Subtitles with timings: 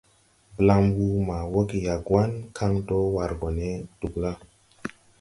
[0.55, 3.69] Blam wuu ma woge Yagoan kan do war gɔ ne
[3.99, 4.31] Dugla.